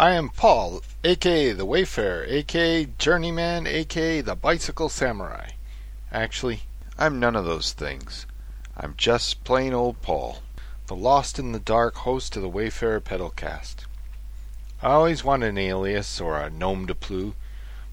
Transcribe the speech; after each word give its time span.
I 0.00 0.12
am 0.12 0.30
Paul, 0.30 0.80
aka 1.04 1.52
the 1.52 1.66
Wayfarer, 1.66 2.24
aka 2.26 2.86
Journeyman, 2.96 3.66
aka 3.66 4.22
the 4.22 4.34
Bicycle 4.34 4.88
Samurai. 4.88 5.50
Actually, 6.10 6.62
I'm 6.98 7.20
none 7.20 7.36
of 7.36 7.44
those 7.44 7.74
things. 7.74 8.24
I'm 8.74 8.94
just 8.96 9.44
plain 9.44 9.74
old 9.74 10.00
Paul, 10.00 10.38
the 10.86 10.96
lost 10.96 11.38
in 11.38 11.52
the 11.52 11.58
dark 11.58 11.96
host 11.96 12.34
of 12.34 12.40
the 12.40 12.48
Wayfarer 12.48 13.02
Pedalcast. 13.02 13.84
I 14.82 14.92
always 14.92 15.22
wanted 15.22 15.48
an 15.48 15.58
alias 15.58 16.18
or 16.18 16.40
a 16.40 16.48
nom 16.48 16.86
de 16.86 16.94
plume, 16.94 17.34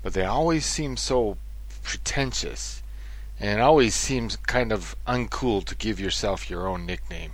but 0.02 0.14
they 0.14 0.24
always 0.24 0.66
seem 0.66 0.96
so 0.96 1.38
pretentious, 1.84 2.84
and 3.38 3.60
it 3.60 3.62
always 3.62 3.96
seems 3.96 4.38
kind 4.38 4.72
of 4.72 4.96
uncool 5.06 5.66
to 5.66 5.76
give 5.76 6.00
yourself 6.00 6.50
your 6.50 6.70
own 6.70 6.86
nickname. 6.86 7.34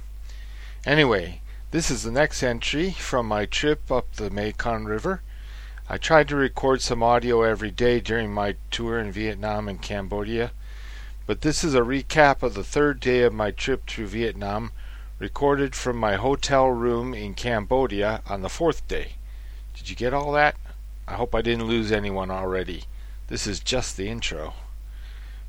Anyway, 0.83 1.41
this 1.73 1.89
is 1.89 2.03
the 2.03 2.11
next 2.11 2.43
entry 2.43 2.91
from 2.91 3.27
my 3.27 3.47
trip 3.47 3.91
up 3.91 4.13
the 4.13 4.29
Mekong 4.29 4.85
River. 4.85 5.23
I 5.89 5.97
tried 5.97 6.27
to 6.27 6.35
record 6.35 6.83
some 6.83 7.01
audio 7.01 7.41
every 7.41 7.71
day 7.71 7.99
during 7.99 8.31
my 8.31 8.57
tour 8.69 8.99
in 8.99 9.11
Vietnam 9.11 9.67
and 9.67 9.81
Cambodia, 9.81 10.51
but 11.25 11.41
this 11.41 11.63
is 11.63 11.73
a 11.73 11.81
recap 11.81 12.43
of 12.43 12.53
the 12.53 12.63
third 12.63 12.99
day 12.99 13.23
of 13.23 13.33
my 13.33 13.49
trip 13.49 13.87
through 13.87 14.05
Vietnam, 14.05 14.71
recorded 15.17 15.73
from 15.73 15.97
my 15.97 16.13
hotel 16.13 16.67
room 16.67 17.15
in 17.15 17.33
Cambodia 17.33 18.21
on 18.27 18.43
the 18.43 18.49
fourth 18.49 18.87
day. 18.87 19.13
Did 19.73 19.89
you 19.89 19.95
get 19.95 20.13
all 20.13 20.31
that? 20.33 20.55
I 21.07 21.15
hope 21.15 21.33
I 21.33 21.41
didn't 21.41 21.65
lose 21.65 21.91
anyone 21.91 22.29
already. 22.29 22.83
This 23.29 23.47
is 23.47 23.59
just 23.59 23.97
the 23.97 24.09
intro. 24.09 24.53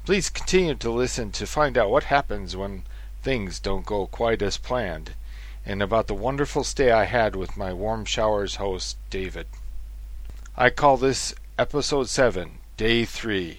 Please 0.06 0.30
continue 0.30 0.74
to 0.76 0.90
listen 0.90 1.32
to 1.32 1.46
find 1.46 1.76
out 1.76 1.90
what 1.90 2.04
happens 2.04 2.56
when 2.56 2.84
things 3.22 3.58
don't 3.60 3.84
go 3.84 4.06
quite 4.06 4.40
as 4.40 4.56
planned 4.56 5.12
and 5.66 5.82
about 5.82 6.06
the 6.06 6.14
wonderful 6.14 6.62
stay 6.62 6.90
I 6.90 7.04
had 7.04 7.34
with 7.34 7.56
my 7.56 7.70
Warmshowers 7.70 8.56
host, 8.56 8.98
David. 9.10 9.46
I 10.56 10.70
call 10.70 10.96
this 10.96 11.34
Episode 11.58 12.08
7, 12.08 12.58
Day 12.76 13.04
3 13.04 13.58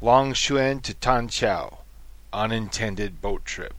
Long 0.00 0.32
Xuyen 0.32 0.82
to 0.82 0.94
Tan 0.94 1.28
Chau 1.28 1.78
Unintended 2.32 3.20
Boat 3.20 3.44
Trip. 3.44 3.74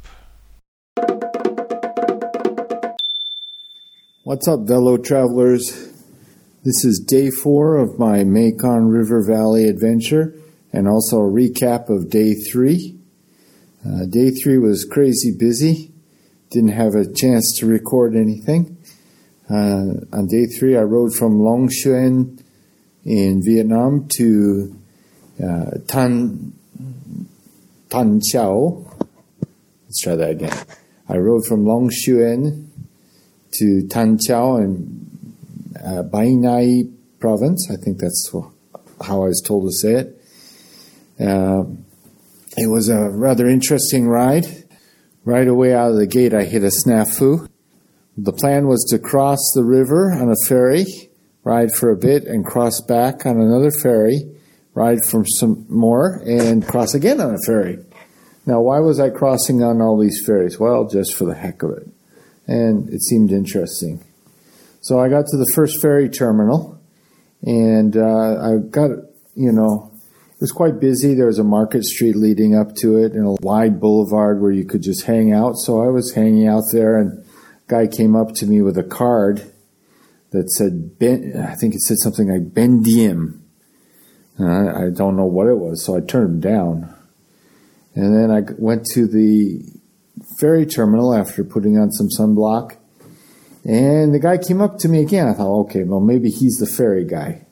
What's 4.23 4.47
up, 4.47 4.67
fellow 4.67 4.97
travelers? 4.97 5.93
This 6.63 6.83
is 6.83 6.99
day 6.99 7.29
four 7.29 7.77
of 7.77 7.97
my 7.97 8.23
Mekong 8.23 8.87
River 8.87 9.23
Valley 9.25 9.69
adventure 9.69 10.33
and 10.73 10.87
also 10.87 11.17
a 11.17 11.31
recap 11.31 11.89
of 11.89 12.09
day 12.09 12.33
three. 12.33 12.99
Uh, 13.85 14.05
day 14.09 14.31
three 14.31 14.57
was 14.57 14.83
crazy 14.83 15.31
busy 15.31 15.93
didn't 16.49 16.69
have 16.69 16.95
a 16.95 17.11
chance 17.11 17.57
to 17.59 17.65
record 17.65 18.15
anything. 18.15 18.77
Uh, 19.49 20.05
on 20.13 20.27
day 20.27 20.45
three, 20.45 20.77
I 20.77 20.81
rode 20.81 21.13
from 21.13 21.41
Long 21.41 21.69
Xuyen 21.69 22.41
in 23.05 23.41
Vietnam 23.43 24.07
to 24.17 24.75
uh, 25.43 25.71
Tan 25.87 26.53
Tan 27.89 28.21
Chau. 28.21 28.85
Let's 29.85 30.01
try 30.01 30.15
that 30.15 30.29
again. 30.29 30.57
I 31.07 31.17
rode 31.17 31.45
from 31.45 31.65
Long 31.65 31.89
Xuyen 31.89 32.67
to 33.53 33.87
Tan 33.87 34.19
Chau 34.19 34.57
in 34.57 35.23
uh, 35.83 36.03
Bai 36.03 36.83
province. 37.19 37.67
I 37.71 37.75
think 37.75 37.97
that's 37.97 38.31
how 39.01 39.23
I 39.23 39.27
was 39.27 39.41
told 39.45 39.69
to 39.69 39.75
say 39.75 39.93
it. 39.93 40.21
Uh, 41.19 41.63
it 42.57 42.67
was 42.67 42.89
a 42.89 43.09
rather 43.09 43.47
interesting 43.47 44.07
ride. 44.07 44.58
Right 45.25 45.47
away 45.47 45.73
out 45.73 45.91
of 45.91 45.97
the 45.97 46.07
gate, 46.07 46.33
I 46.33 46.43
hit 46.43 46.63
a 46.63 46.71
snafu. 46.71 47.47
The 48.17 48.33
plan 48.33 48.67
was 48.67 48.85
to 48.89 48.99
cross 48.99 49.39
the 49.53 49.63
river 49.63 50.11
on 50.11 50.29
a 50.29 50.47
ferry, 50.47 50.85
ride 51.43 51.71
for 51.71 51.91
a 51.91 51.97
bit, 51.97 52.23
and 52.25 52.45
cross 52.45 52.81
back 52.81 53.25
on 53.25 53.39
another 53.39 53.71
ferry, 53.71 54.23
ride 54.73 54.99
for 55.05 55.23
some 55.25 55.65
more, 55.69 56.21
and 56.25 56.65
cross 56.65 56.93
again 56.93 57.19
on 57.21 57.35
a 57.35 57.45
ferry. 57.45 57.79
Now, 58.45 58.61
why 58.61 58.79
was 58.79 58.99
I 58.99 59.09
crossing 59.09 59.61
on 59.61 59.81
all 59.81 59.97
these 59.97 60.23
ferries? 60.25 60.59
Well, 60.59 60.87
just 60.87 61.13
for 61.13 61.25
the 61.25 61.35
heck 61.35 61.61
of 61.63 61.71
it. 61.71 61.87
And 62.47 62.89
it 62.89 63.01
seemed 63.03 63.31
interesting. 63.31 64.03
So 64.81 64.99
I 64.99 65.09
got 65.09 65.25
to 65.27 65.37
the 65.37 65.51
first 65.53 65.81
ferry 65.81 66.09
terminal, 66.09 66.79
and 67.43 67.95
uh, 67.95 68.37
I 68.41 68.57
got, 68.69 68.89
you 69.35 69.51
know, 69.51 69.88
was 70.39 70.51
quite 70.51 70.79
busy. 70.79 71.13
There 71.13 71.27
was 71.27 71.39
a 71.39 71.43
market 71.43 71.83
street 71.83 72.15
leading 72.15 72.55
up 72.55 72.75
to 72.77 72.97
it 72.97 73.13
and 73.13 73.25
a 73.25 73.41
wide 73.41 73.79
boulevard 73.79 74.41
where 74.41 74.51
you 74.51 74.65
could 74.65 74.81
just 74.81 75.03
hang 75.05 75.33
out. 75.33 75.57
So 75.57 75.83
I 75.83 75.87
was 75.87 76.13
hanging 76.13 76.47
out 76.47 76.63
there 76.71 76.97
and 76.97 77.19
a 77.19 77.25
guy 77.67 77.87
came 77.87 78.15
up 78.15 78.33
to 78.35 78.45
me 78.45 78.61
with 78.61 78.77
a 78.77 78.83
card 78.83 79.51
that 80.31 80.49
said, 80.51 80.97
ben, 80.99 81.33
I 81.35 81.55
think 81.55 81.73
it 81.73 81.81
said 81.81 81.97
something 81.99 82.29
like 82.29 82.53
Ben 82.53 82.81
Diem. 82.81 83.43
I, 84.39 84.85
I 84.85 84.89
don't 84.89 85.17
know 85.17 85.25
what 85.25 85.47
it 85.47 85.57
was, 85.57 85.83
so 85.83 85.97
I 85.97 86.01
turned 86.01 86.35
him 86.35 86.39
down. 86.39 86.95
And 87.95 88.15
then 88.15 88.31
I 88.31 88.43
went 88.57 88.85
to 88.93 89.07
the 89.07 89.61
ferry 90.39 90.65
terminal 90.65 91.13
after 91.13 91.43
putting 91.43 91.77
on 91.77 91.91
some 91.91 92.07
sunblock. 92.07 92.77
And 93.65 94.13
the 94.13 94.19
guy 94.19 94.37
came 94.37 94.61
up 94.61 94.77
to 94.79 94.87
me 94.87 95.01
again. 95.01 95.27
I 95.27 95.33
thought, 95.33 95.63
okay, 95.65 95.83
well, 95.83 95.99
maybe 95.99 96.29
he's 96.29 96.57
the 96.57 96.65
ferry 96.65 97.03
guy. 97.03 97.45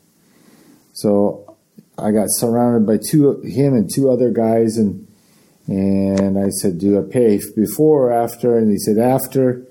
So 0.94 1.57
I 1.98 2.12
got 2.12 2.28
surrounded 2.30 2.86
by 2.86 2.98
two 2.98 3.42
him 3.42 3.74
and 3.74 3.90
two 3.94 4.10
other 4.10 4.32
guys, 4.32 4.78
and 4.78 5.08
and 5.68 6.38
I 6.38 6.50
said, 6.50 6.78
"Do 6.78 7.00
I 7.00 7.12
pay 7.12 7.40
before 7.56 8.10
or 8.10 8.14
after?" 8.14 8.58
And 8.58 8.72
he 8.72 8.78
said, 8.78 8.98
"After." 8.98 9.64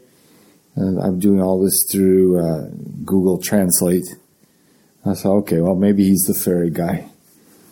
And 0.75 1.01
I'm 1.01 1.19
doing 1.19 1.41
all 1.41 1.63
this 1.63 1.87
through 1.91 2.39
uh, 2.39 2.69
Google 3.05 3.39
Translate. 3.39 4.05
I 5.05 5.15
said, 5.15 5.29
"Okay, 5.29 5.61
well 5.61 5.77
maybe 5.77 6.05
he's 6.05 6.25
the 6.25 6.35
ferry 6.35 6.71
guy." 6.71 7.09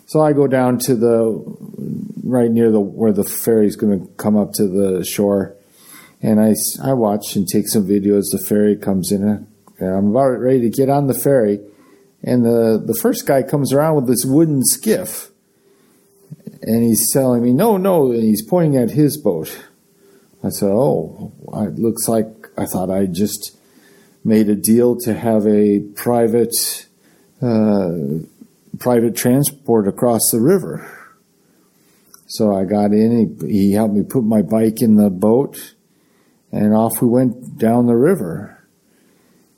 So 0.07 0.21
I 0.21 0.33
go 0.33 0.47
down 0.47 0.79
to 0.85 0.95
the 0.95 1.43
right 2.23 2.49
near 2.49 2.71
the 2.71 2.79
where 2.79 3.11
the 3.11 3.23
ferry's 3.25 3.75
going 3.75 3.99
to 3.99 4.13
come 4.13 4.37
up 4.37 4.53
to 4.53 4.67
the 4.67 5.03
shore, 5.03 5.55
and 6.21 6.39
I 6.39 6.55
I 6.81 6.93
watch 6.93 7.35
and 7.35 7.45
take 7.47 7.67
some 7.67 7.85
videos. 7.85 8.31
The 8.31 8.43
ferry 8.47 8.77
comes 8.77 9.11
in, 9.11 9.23
and 9.23 9.47
I'm 9.79 10.11
about 10.11 10.39
ready 10.39 10.61
to 10.61 10.69
get 10.69 10.89
on 10.89 11.07
the 11.07 11.13
ferry 11.13 11.59
and 12.25 12.43
the, 12.43 12.81
the 12.83 12.97
first 13.01 13.27
guy 13.27 13.43
comes 13.43 13.71
around 13.71 13.95
with 13.95 14.07
this 14.07 14.25
wooden 14.25 14.65
skiff. 14.65 15.29
And 16.63 16.83
he's 16.83 17.13
telling 17.13 17.43
me, 17.43 17.53
no, 17.53 17.77
no, 17.77 18.11
and 18.11 18.23
he's 18.23 18.41
pointing 18.41 18.81
at 18.81 18.89
his 18.89 19.15
boat. 19.15 19.63
I 20.43 20.49
said, 20.49 20.71
oh, 20.71 21.31
it 21.53 21.75
looks 21.75 22.07
like 22.07 22.27
I 22.57 22.65
thought 22.65 22.89
I 22.89 23.05
just 23.05 23.55
made 24.23 24.49
a 24.49 24.55
deal 24.55 24.97
to 25.01 25.13
have 25.13 25.45
a 25.45 25.81
private, 25.95 26.87
uh, 27.43 27.91
private 28.79 29.15
transport 29.15 29.87
across 29.87 30.21
the 30.31 30.41
river. 30.41 30.91
So 32.25 32.55
I 32.55 32.65
got 32.65 32.91
in, 32.91 33.37
he, 33.39 33.47
he 33.47 33.71
helped 33.73 33.93
me 33.93 34.01
put 34.01 34.23
my 34.23 34.41
bike 34.41 34.81
in 34.81 34.95
the 34.95 35.11
boat, 35.11 35.75
and 36.51 36.73
off 36.73 37.01
we 37.03 37.07
went 37.07 37.59
down 37.59 37.85
the 37.85 37.95
river. 37.95 38.65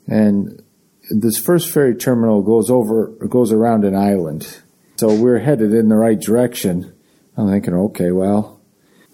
And 0.06 0.62
this 1.10 1.38
first 1.38 1.70
ferry 1.70 1.94
terminal 1.94 2.42
goes 2.42 2.70
over 2.70 3.08
goes 3.28 3.52
around 3.52 3.84
an 3.84 3.94
island, 3.94 4.60
so 4.96 5.14
we're 5.14 5.38
headed 5.38 5.72
in 5.72 5.88
the 5.88 5.96
right 5.96 6.20
direction. 6.20 6.92
I'm 7.36 7.48
thinking, 7.48 7.74
okay, 7.74 8.10
well, 8.10 8.60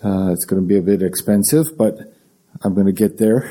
uh, 0.03 0.33
it's 0.33 0.45
going 0.45 0.63
to 0.63 0.67
be 0.67 0.79
a 0.79 0.83
bit 0.83 1.03
expensive, 1.03 1.77
but 1.77 1.99
I'm 2.63 2.75
going 2.75 2.87
to 2.87 2.93
get 2.93 3.19
there. 3.19 3.51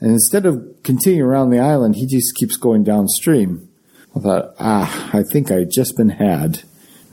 And 0.00 0.10
instead 0.10 0.46
of 0.46 0.82
continuing 0.82 1.22
around 1.22 1.50
the 1.50 1.60
island, 1.60 1.94
he 1.94 2.06
just 2.06 2.34
keeps 2.34 2.56
going 2.56 2.82
downstream. 2.82 3.68
I 4.16 4.20
thought, 4.20 4.54
ah, 4.58 5.10
I 5.12 5.22
think 5.22 5.50
I've 5.50 5.70
just 5.70 5.96
been 5.96 6.10
had. 6.10 6.64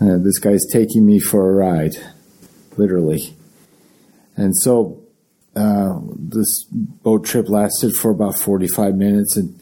Uh, 0.01 0.17
this 0.17 0.39
guy's 0.39 0.65
taking 0.71 1.05
me 1.05 1.19
for 1.19 1.49
a 1.49 1.53
ride, 1.53 1.95
literally. 2.77 3.35
And 4.35 4.55
so 4.55 5.01
uh, 5.55 5.99
this 6.17 6.63
boat 6.69 7.25
trip 7.25 7.47
lasted 7.49 7.93
for 7.93 8.11
about 8.11 8.39
45 8.39 8.95
minutes, 8.95 9.37
and 9.37 9.59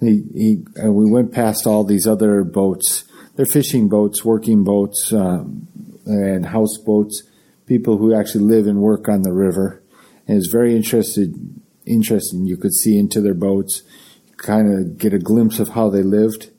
he, 0.00 0.24
he 0.34 0.64
uh, 0.82 0.90
we 0.90 1.10
went 1.10 1.32
past 1.32 1.66
all 1.66 1.84
these 1.84 2.06
other 2.06 2.42
boats. 2.42 3.04
They're 3.36 3.46
fishing 3.46 3.88
boats, 3.88 4.24
working 4.24 4.64
boats, 4.64 5.12
um, 5.12 5.68
and 6.06 6.46
houseboats. 6.46 7.22
People 7.66 7.98
who 7.98 8.14
actually 8.14 8.44
live 8.44 8.66
and 8.66 8.80
work 8.80 9.08
on 9.08 9.22
the 9.22 9.32
river, 9.32 9.80
and 10.26 10.36
it's 10.36 10.50
very 10.50 10.74
interested, 10.74 11.34
interesting. 11.86 12.46
You 12.46 12.56
could 12.56 12.74
see 12.74 12.98
into 12.98 13.20
their 13.20 13.34
boats, 13.34 13.82
kind 14.38 14.72
of 14.72 14.98
get 14.98 15.12
a 15.12 15.18
glimpse 15.18 15.60
of 15.60 15.70
how 15.70 15.88
they 15.88 16.02
lived, 16.02 16.50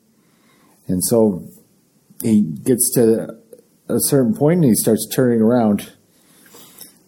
and 0.88 1.04
so 1.04 1.44
he 2.22 2.42
gets 2.42 2.94
to 2.94 3.38
a 3.90 4.00
certain 4.00 4.34
point 4.34 4.62
and 4.62 4.70
he 4.70 4.76
starts 4.76 5.06
turning 5.12 5.42
around, 5.42 5.92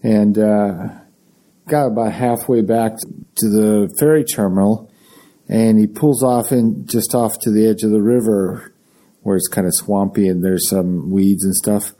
and 0.01 0.38
uh, 0.38 0.89
got 1.69 1.88
about 1.88 2.12
halfway 2.12 2.62
back 2.62 2.97
to 3.38 3.50
the 3.50 3.95
ferry 4.00 4.25
terminal 4.25 4.91
and 5.47 5.79
he 5.79 5.87
pulls 5.87 6.23
off 6.23 6.51
in 6.51 6.85
just 6.85 7.13
off 7.13 7.37
to 7.41 7.51
the 7.51 7.67
edge 7.67 7.83
of 7.83 7.91
the 7.91 8.01
river 8.01 8.73
where 9.21 9.37
it's 9.37 9.47
kind 9.47 9.67
of 9.67 9.73
swampy 9.73 10.27
and 10.27 10.43
there's 10.43 10.69
some 10.69 11.11
weeds 11.11 11.43
and 11.43 11.55
stuff. 11.55 11.93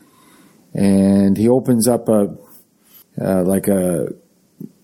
And 0.74 1.38
he 1.38 1.48
opens 1.48 1.88
up 1.88 2.10
a 2.10 2.36
uh, 3.22 3.44
like 3.44 3.68
a 3.68 4.08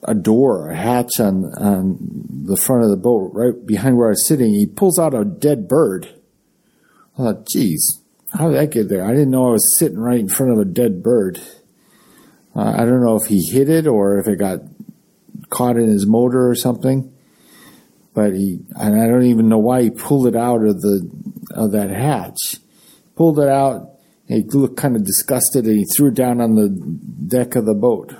a 0.03 0.13
door, 0.13 0.69
a 0.69 0.75
hatch 0.75 1.19
on 1.19 1.45
on 1.55 1.97
the 2.45 2.57
front 2.57 2.83
of 2.83 2.89
the 2.89 2.97
boat, 2.97 3.31
right 3.33 3.65
behind 3.65 3.97
where 3.97 4.07
I 4.07 4.11
was 4.11 4.27
sitting. 4.27 4.53
He 4.53 4.65
pulls 4.65 4.99
out 4.99 5.13
a 5.13 5.25
dead 5.25 5.67
bird. 5.67 6.09
I 7.15 7.23
thought, 7.23 7.47
geez, 7.47 8.01
how 8.31 8.49
did 8.49 8.57
that 8.57 8.71
get 8.71 8.89
there? 8.89 9.03
I 9.03 9.11
didn't 9.11 9.31
know 9.31 9.49
I 9.49 9.53
was 9.53 9.77
sitting 9.77 9.99
right 9.99 10.19
in 10.19 10.29
front 10.29 10.53
of 10.53 10.59
a 10.59 10.65
dead 10.65 11.03
bird. 11.03 11.41
Uh, 12.55 12.73
I 12.77 12.85
don't 12.85 13.03
know 13.03 13.15
if 13.15 13.25
he 13.25 13.41
hit 13.41 13.69
it 13.69 13.87
or 13.87 14.17
if 14.19 14.27
it 14.27 14.37
got 14.37 14.59
caught 15.49 15.77
in 15.77 15.87
his 15.87 16.05
motor 16.05 16.49
or 16.49 16.55
something. 16.55 17.13
But 18.19 18.33
he, 18.33 18.59
and 18.75 19.01
I 19.01 19.07
don't 19.07 19.23
even 19.23 19.47
know 19.47 19.59
why 19.59 19.83
he 19.83 19.91
pulled 19.91 20.27
it 20.27 20.35
out 20.35 20.61
of 20.65 20.81
the 20.81 21.09
of 21.51 21.71
that 21.71 21.89
hatch. 21.89 22.57
Pulled 23.15 23.39
it 23.39 23.47
out. 23.47 23.91
He 24.27 24.43
looked 24.43 24.75
kind 24.75 24.97
of 24.97 25.05
disgusted, 25.05 25.63
and 25.63 25.77
he 25.77 25.85
threw 25.85 26.09
it 26.09 26.15
down 26.15 26.41
on 26.41 26.55
the 26.55 26.67
deck 26.67 27.55
of 27.55 27.65
the 27.65 27.73
boat. 27.73 28.13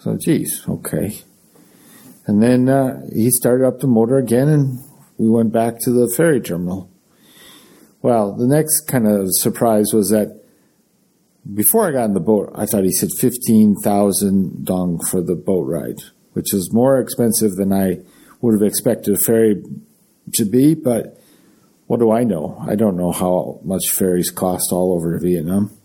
So, 0.00 0.18
geez, 0.18 0.64
okay. 0.68 1.16
And 2.26 2.42
then 2.42 2.68
uh, 2.68 3.00
he 3.10 3.30
started 3.30 3.66
up 3.66 3.78
the 3.78 3.86
motor 3.86 4.18
again, 4.18 4.48
and 4.48 4.78
we 5.16 5.30
went 5.30 5.50
back 5.50 5.78
to 5.84 5.90
the 5.90 6.12
ferry 6.14 6.42
terminal. 6.42 6.90
Well, 8.02 8.36
the 8.36 8.46
next 8.46 8.82
kind 8.82 9.06
of 9.06 9.28
surprise 9.30 9.94
was 9.94 10.10
that 10.10 10.44
before 11.54 11.88
I 11.88 11.92
got 11.92 12.04
in 12.04 12.12
the 12.12 12.20
boat, 12.20 12.52
I 12.54 12.66
thought 12.66 12.84
he 12.84 12.92
said 12.92 13.08
15,000 13.18 14.66
dong 14.66 15.00
for 15.10 15.22
the 15.22 15.36
boat 15.36 15.62
ride, 15.62 16.02
which 16.34 16.52
is 16.52 16.70
more 16.70 17.00
expensive 17.00 17.52
than 17.56 17.72
I 17.72 18.00
would 18.40 18.54
have 18.54 18.66
expected 18.66 19.14
a 19.14 19.18
ferry 19.26 19.62
to 20.34 20.44
be, 20.44 20.74
but 20.74 21.20
what 21.86 22.00
do 22.00 22.10
I 22.10 22.24
know? 22.24 22.56
I 22.66 22.76
don't 22.76 22.96
know 22.96 23.12
how 23.12 23.60
much 23.64 23.90
ferries 23.90 24.30
cost 24.30 24.70
all 24.72 24.94
over 24.94 25.18
Vietnam. 25.18 25.76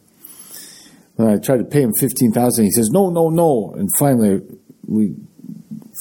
When 1.15 1.29
I 1.29 1.37
tried 1.37 1.57
to 1.57 1.63
pay 1.63 1.81
him 1.81 1.93
15,000, 1.99 2.63
he 2.63 2.71
says, 2.71 2.89
no, 2.89 3.09
no, 3.09 3.29
no. 3.29 3.73
And 3.77 3.89
finally, 3.97 4.41
we 4.85 5.15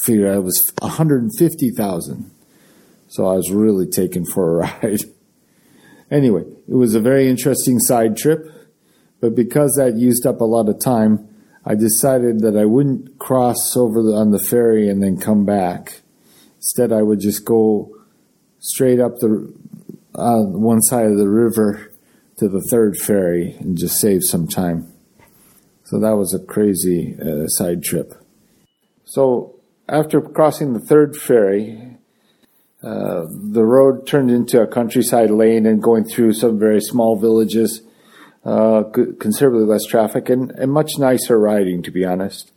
figured 0.03 0.29
out 0.29 0.37
it 0.37 0.43
was 0.43 0.71
150,000. 0.79 2.31
So 3.07 3.25
I 3.25 3.35
was 3.35 3.49
really 3.51 3.87
taken 3.87 4.25
for 4.25 4.61
a 4.61 4.67
ride. 4.83 4.99
Anyway, 6.11 6.43
it 6.67 6.75
was 6.75 6.93
a 6.93 6.99
very 6.99 7.27
interesting 7.27 7.79
side 7.79 8.15
trip, 8.15 8.47
but 9.21 9.35
because 9.35 9.75
that 9.77 9.95
used 9.95 10.25
up 10.27 10.39
a 10.39 10.45
lot 10.45 10.69
of 10.69 10.79
time, 10.79 11.27
I 11.65 11.73
decided 11.73 12.41
that 12.41 12.55
I 12.55 12.65
wouldn't 12.65 13.17
cross 13.17 13.75
over 13.75 14.03
the, 14.03 14.13
on 14.13 14.29
the 14.29 14.39
ferry 14.39 14.87
and 14.87 15.01
then 15.01 15.17
come 15.17 15.45
back. 15.45 16.01
Instead, 16.65 16.91
I 16.91 17.03
would 17.03 17.19
just 17.19 17.45
go 17.45 17.95
straight 18.57 18.99
up 18.99 19.19
the 19.19 19.53
uh, 20.15 20.41
one 20.41 20.81
side 20.81 21.05
of 21.05 21.19
the 21.19 21.29
river 21.29 21.91
to 22.37 22.49
the 22.49 22.65
third 22.71 22.97
ferry 22.97 23.55
and 23.59 23.77
just 23.77 24.01
save 24.01 24.23
some 24.23 24.47
time. 24.47 24.91
So 25.83 25.99
that 25.99 26.17
was 26.17 26.33
a 26.33 26.43
crazy 26.43 27.15
uh, 27.21 27.45
side 27.49 27.83
trip. 27.83 28.15
So 29.03 29.59
after 29.87 30.19
crossing 30.19 30.73
the 30.73 30.79
third 30.79 31.15
ferry, 31.15 31.97
uh, 32.81 33.25
the 33.29 33.63
road 33.63 34.07
turned 34.07 34.31
into 34.31 34.59
a 34.59 34.65
countryside 34.65 35.29
lane 35.29 35.67
and 35.67 35.83
going 35.83 36.05
through 36.05 36.33
some 36.33 36.57
very 36.57 36.81
small 36.81 37.15
villages, 37.15 37.83
uh, 38.43 38.85
considerably 39.19 39.65
less 39.65 39.85
traffic 39.85 40.29
and, 40.29 40.49
and, 40.49 40.71
much 40.71 40.97
nicer 40.97 41.39
riding, 41.39 41.83
to 41.83 41.91
be 41.91 42.03
honest. 42.03 42.51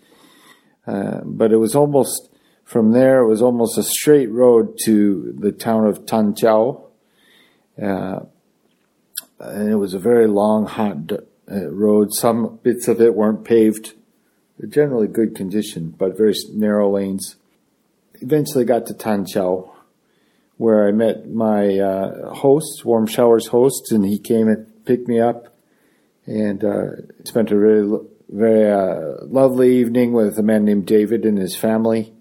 Uh, 0.86 1.20
but 1.24 1.52
it 1.52 1.58
was 1.58 1.74
almost, 1.74 2.30
from 2.68 2.92
there, 2.92 3.20
it 3.20 3.26
was 3.26 3.40
almost 3.40 3.78
a 3.78 3.82
straight 3.82 4.30
road 4.30 4.78
to 4.84 5.34
the 5.38 5.52
town 5.52 5.86
of 5.86 6.04
Tan. 6.04 6.34
Uh, 7.82 8.20
and 9.40 9.70
it 9.70 9.76
was 9.76 9.94
a 9.94 9.98
very 9.98 10.26
long, 10.26 10.66
hot 10.66 11.10
uh, 11.50 11.70
road. 11.70 12.12
Some 12.12 12.58
bits 12.62 12.86
of 12.86 13.00
it 13.00 13.14
weren't 13.14 13.42
paved. 13.42 13.94
Generally 14.68 15.08
good 15.08 15.34
condition, 15.34 15.94
but 15.96 16.18
very 16.18 16.34
narrow 16.52 16.90
lanes. 16.90 17.36
Eventually 18.20 18.66
got 18.66 18.84
to 18.88 18.94
Tan 18.94 19.24
where 20.58 20.86
I 20.86 20.92
met 20.92 21.26
my 21.26 21.78
uh, 21.78 22.34
host, 22.34 22.82
Warmshowers 22.84 23.48
host, 23.48 23.92
and 23.92 24.04
he 24.04 24.18
came 24.18 24.46
and 24.46 24.84
picked 24.84 25.08
me 25.08 25.20
up, 25.20 25.56
and 26.26 26.62
uh, 26.62 26.90
spent 27.24 27.50
a 27.50 27.58
very 27.58 27.98
very 28.28 28.70
uh, 28.70 29.24
lovely 29.24 29.74
evening 29.78 30.12
with 30.12 30.38
a 30.38 30.42
man 30.42 30.66
named 30.66 30.84
David 30.84 31.24
and 31.24 31.38
his 31.38 31.56
family. 31.56 32.12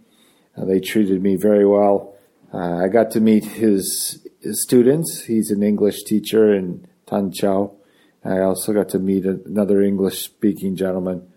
Uh, 0.57 0.65
they 0.65 0.80
treated 0.80 1.21
me 1.21 1.36
very 1.36 1.65
well. 1.65 2.15
Uh, 2.54 2.83
I 2.83 2.88
got 2.88 3.12
to 3.12 3.21
meet 3.21 3.45
his, 3.45 4.25
his, 4.42 4.63
students. 4.63 5.25
He's 5.25 5.51
an 5.51 5.62
English 5.62 6.04
teacher 6.04 6.54
in 6.54 6.88
Tan 7.06 7.31
Chau. 7.31 7.75
I 8.24 8.39
also 8.39 8.74
got 8.74 8.89
to 8.89 9.00
meet 9.00 9.25
another 9.25 9.81
English 9.81 10.24
speaking 10.24 10.75
gentleman, 10.75 11.27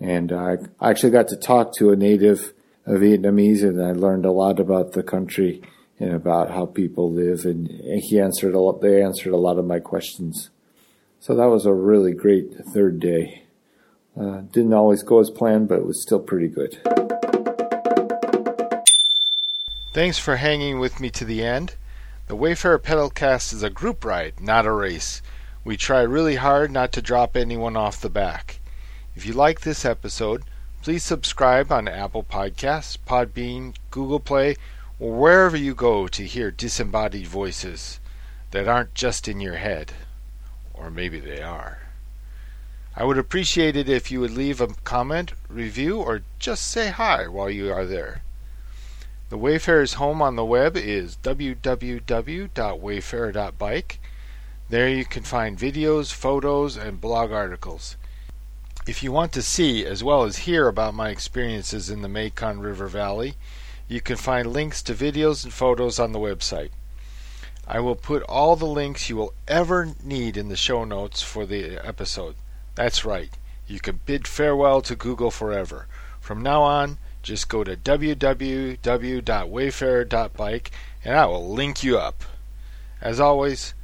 and 0.00 0.32
I 0.32 0.58
actually 0.80 1.10
got 1.10 1.28
to 1.28 1.36
talk 1.36 1.74
to 1.76 1.90
a 1.90 1.96
native 1.96 2.52
Vietnamese, 2.86 3.62
and 3.62 3.82
I 3.82 3.92
learned 3.92 4.24
a 4.24 4.30
lot 4.30 4.60
about 4.60 4.92
the 4.92 5.02
country 5.02 5.62
and 5.98 6.12
about 6.12 6.50
how 6.50 6.66
people 6.66 7.12
live. 7.12 7.44
And 7.44 7.68
he 8.02 8.20
answered 8.20 8.54
a 8.54 8.60
lot, 8.60 8.80
they 8.80 9.02
answered 9.02 9.32
a 9.32 9.38
lot 9.38 9.58
of 9.58 9.64
my 9.64 9.80
questions. 9.80 10.50
So 11.20 11.34
that 11.34 11.46
was 11.46 11.66
a 11.66 11.74
really 11.74 12.12
great 12.12 12.54
third 12.72 13.00
day. 13.00 13.44
Uh, 14.18 14.42
didn't 14.52 14.74
always 14.74 15.02
go 15.02 15.20
as 15.20 15.30
planned, 15.30 15.68
but 15.68 15.78
it 15.78 15.86
was 15.86 16.02
still 16.02 16.20
pretty 16.20 16.48
good. 16.48 17.07
Thanks 19.98 20.20
for 20.20 20.36
hanging 20.36 20.78
with 20.78 21.00
me 21.00 21.10
to 21.10 21.24
the 21.24 21.44
end. 21.44 21.74
The 22.28 22.36
Wayfarer 22.36 22.78
Pedalcast 22.78 23.52
is 23.52 23.64
a 23.64 23.68
group 23.68 24.04
ride, 24.04 24.40
not 24.40 24.64
a 24.64 24.70
race. 24.70 25.22
We 25.64 25.76
try 25.76 26.02
really 26.02 26.36
hard 26.36 26.70
not 26.70 26.92
to 26.92 27.02
drop 27.02 27.36
anyone 27.36 27.76
off 27.76 28.00
the 28.00 28.08
back. 28.08 28.60
If 29.16 29.26
you 29.26 29.32
like 29.32 29.62
this 29.62 29.84
episode, 29.84 30.44
please 30.82 31.02
subscribe 31.02 31.72
on 31.72 31.88
Apple 31.88 32.22
Podcasts, 32.22 32.96
Podbean, 32.96 33.74
Google 33.90 34.20
Play, 34.20 34.54
or 35.00 35.14
wherever 35.14 35.56
you 35.56 35.74
go 35.74 36.06
to 36.06 36.24
hear 36.24 36.52
disembodied 36.52 37.26
voices 37.26 37.98
that 38.52 38.68
aren't 38.68 38.94
just 38.94 39.26
in 39.26 39.40
your 39.40 39.56
head. 39.56 39.94
Or 40.74 40.92
maybe 40.92 41.18
they 41.18 41.42
are. 41.42 41.88
I 42.94 43.02
would 43.02 43.18
appreciate 43.18 43.74
it 43.74 43.88
if 43.88 44.12
you 44.12 44.20
would 44.20 44.30
leave 44.30 44.60
a 44.60 44.68
comment, 44.84 45.32
review, 45.48 45.96
or 45.96 46.22
just 46.38 46.68
say 46.68 46.90
hi 46.90 47.26
while 47.26 47.50
you 47.50 47.72
are 47.72 47.84
there. 47.84 48.22
The 49.30 49.36
Wayfarer's 49.36 49.94
home 49.94 50.22
on 50.22 50.36
the 50.36 50.44
web 50.44 50.74
is 50.74 51.18
www.wayfarer.bike. 51.22 54.00
There 54.70 54.88
you 54.88 55.04
can 55.04 55.22
find 55.22 55.58
videos, 55.58 56.12
photos, 56.12 56.78
and 56.78 57.00
blog 57.00 57.30
articles. 57.30 57.96
If 58.86 59.02
you 59.02 59.12
want 59.12 59.32
to 59.32 59.42
see 59.42 59.84
as 59.84 60.02
well 60.02 60.22
as 60.22 60.38
hear 60.38 60.66
about 60.66 60.94
my 60.94 61.10
experiences 61.10 61.90
in 61.90 62.00
the 62.00 62.08
Mekong 62.08 62.60
River 62.60 62.86
Valley, 62.86 63.34
you 63.86 64.00
can 64.00 64.16
find 64.16 64.50
links 64.50 64.82
to 64.84 64.94
videos 64.94 65.44
and 65.44 65.52
photos 65.52 65.98
on 65.98 66.12
the 66.12 66.18
website. 66.18 66.70
I 67.66 67.80
will 67.80 67.96
put 67.96 68.22
all 68.22 68.56
the 68.56 68.64
links 68.64 69.10
you 69.10 69.16
will 69.16 69.34
ever 69.46 69.94
need 70.02 70.38
in 70.38 70.48
the 70.48 70.56
show 70.56 70.84
notes 70.84 71.20
for 71.20 71.44
the 71.44 71.86
episode. 71.86 72.36
That's 72.74 73.04
right, 73.04 73.36
you 73.66 73.78
can 73.78 74.00
bid 74.06 74.26
farewell 74.26 74.80
to 74.82 74.96
Google 74.96 75.30
forever. 75.30 75.86
From 76.18 76.42
now 76.42 76.62
on, 76.62 76.96
just 77.22 77.48
go 77.48 77.64
to 77.64 77.76
www.wayfarer.bike 77.76 80.70
and 81.04 81.16
I 81.16 81.26
will 81.26 81.52
link 81.52 81.82
you 81.82 81.98
up. 81.98 82.22
As 83.00 83.20
always, 83.20 83.74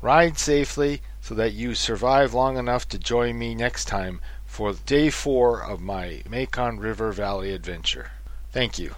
ride 0.00 0.38
safely 0.38 1.02
so 1.20 1.34
that 1.34 1.52
you 1.52 1.74
survive 1.74 2.34
long 2.34 2.56
enough 2.56 2.88
to 2.88 2.98
join 2.98 3.38
me 3.38 3.54
next 3.54 3.86
time 3.86 4.20
for 4.44 4.72
day 4.72 5.10
four 5.10 5.62
of 5.62 5.80
my 5.80 6.22
Mekong 6.28 6.78
River 6.78 7.12
Valley 7.12 7.52
adventure. 7.52 8.10
Thank 8.52 8.78
you. 8.78 8.94